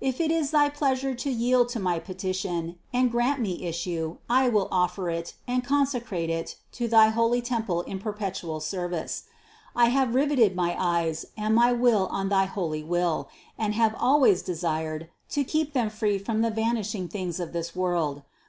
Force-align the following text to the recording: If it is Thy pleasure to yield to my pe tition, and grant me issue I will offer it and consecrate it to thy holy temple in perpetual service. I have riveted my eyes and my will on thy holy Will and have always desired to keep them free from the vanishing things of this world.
If 0.00 0.20
it 0.20 0.32
is 0.32 0.50
Thy 0.50 0.68
pleasure 0.68 1.14
to 1.14 1.30
yield 1.30 1.68
to 1.68 1.78
my 1.78 2.00
pe 2.00 2.14
tition, 2.14 2.74
and 2.92 3.08
grant 3.08 3.40
me 3.40 3.62
issue 3.64 4.16
I 4.28 4.48
will 4.48 4.66
offer 4.72 5.08
it 5.10 5.34
and 5.46 5.62
consecrate 5.62 6.28
it 6.28 6.56
to 6.72 6.88
thy 6.88 7.10
holy 7.10 7.40
temple 7.40 7.82
in 7.82 8.00
perpetual 8.00 8.58
service. 8.58 9.26
I 9.76 9.90
have 9.90 10.16
riveted 10.16 10.56
my 10.56 10.74
eyes 10.76 11.24
and 11.36 11.54
my 11.54 11.70
will 11.72 12.08
on 12.10 12.30
thy 12.30 12.46
holy 12.46 12.82
Will 12.82 13.28
and 13.56 13.72
have 13.74 13.94
always 13.96 14.42
desired 14.42 15.08
to 15.28 15.44
keep 15.44 15.72
them 15.72 15.88
free 15.88 16.18
from 16.18 16.40
the 16.42 16.50
vanishing 16.50 17.06
things 17.06 17.38
of 17.38 17.52
this 17.52 17.76
world. 17.76 18.22